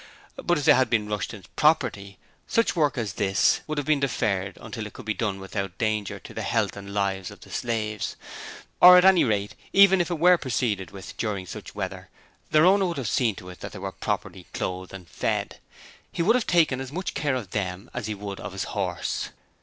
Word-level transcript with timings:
But 0.43 0.57
if 0.57 0.65
they 0.65 0.73
had 0.73 0.89
been 0.89 1.07
Rushton's 1.07 1.45
property, 1.55 2.17
such 2.47 2.75
work 2.75 2.97
as 2.97 3.13
this 3.13 3.61
would 3.67 3.77
have 3.77 3.85
been 3.85 3.99
deferred 3.99 4.57
until 4.59 4.87
it 4.87 4.93
could 4.93 5.05
be 5.05 5.13
done 5.13 5.39
without 5.39 5.77
danger 5.77 6.17
to 6.17 6.33
the 6.33 6.41
health 6.41 6.75
and 6.75 6.91
lives 6.91 7.29
of 7.29 7.41
the 7.41 7.51
slaves; 7.51 8.15
or 8.81 8.97
at 8.97 9.05
any 9.05 9.23
rate, 9.23 9.53
even 9.73 10.01
if 10.01 10.09
it 10.09 10.17
were 10.17 10.39
proceeded 10.39 10.89
with 10.89 11.15
during 11.17 11.45
such 11.45 11.75
weather, 11.75 12.09
their 12.49 12.65
owner 12.65 12.87
would 12.87 12.97
have 12.97 13.07
seen 13.07 13.35
to 13.35 13.49
it 13.49 13.59
that 13.59 13.73
they 13.73 13.77
were 13.77 13.91
properly 13.91 14.47
clothed 14.55 14.91
and 14.91 15.07
fed; 15.07 15.59
he 16.11 16.23
would 16.23 16.35
have 16.35 16.47
taken 16.47 16.81
as 16.81 16.91
much 16.91 17.13
care 17.13 17.35
of 17.35 17.51
them 17.51 17.87
as 17.93 18.07
he 18.07 18.15
would 18.15 18.39
of 18.39 18.53
his 18.53 18.63
horse. 18.73 19.29